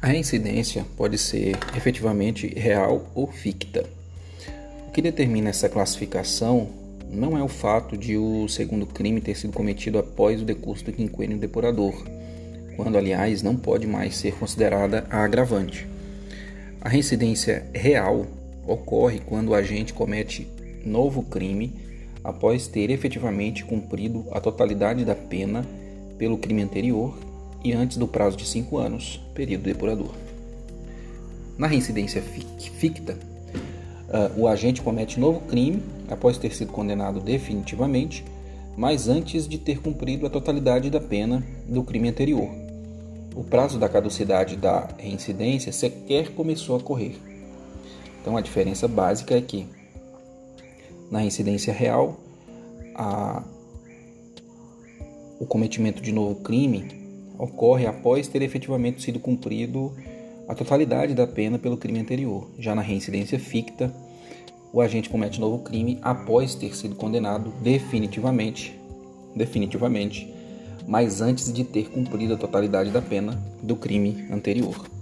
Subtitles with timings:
[0.00, 3.84] A reincidência pode ser efetivamente real ou ficta.
[4.86, 6.68] O que determina essa classificação
[7.10, 10.92] não é o fato de o segundo crime ter sido cometido após o decurso do
[10.92, 12.06] quinquênio depurador,
[12.76, 15.84] quando, aliás, não pode mais ser considerada a agravante.
[16.80, 18.24] A reincidência real
[18.68, 20.46] ocorre quando o agente comete
[20.84, 21.74] novo crime
[22.22, 25.66] após ter efetivamente cumprido a totalidade da pena
[26.16, 27.18] pelo crime anterior
[27.64, 30.12] e antes do prazo de 5 anos, período depurador.
[31.56, 33.18] Na reincidência ficta,
[34.08, 38.24] uh, o agente comete novo crime após ter sido condenado definitivamente,
[38.76, 42.48] mas antes de ter cumprido a totalidade da pena do crime anterior.
[43.34, 47.18] O prazo da caducidade da reincidência sequer começou a correr.
[48.20, 49.66] Então a diferença básica é que
[51.10, 52.20] na reincidência real,
[52.94, 53.42] a,
[55.40, 57.07] o cometimento de novo crime
[57.38, 59.94] ocorre após ter efetivamente sido cumprido
[60.48, 62.50] a totalidade da pena pelo crime anterior.
[62.58, 63.94] Já na reincidência ficta,
[64.72, 68.78] o agente comete novo crime após ter sido condenado definitivamente,
[69.34, 70.32] definitivamente,
[70.86, 74.97] mas antes de ter cumprido a totalidade da pena do crime anterior.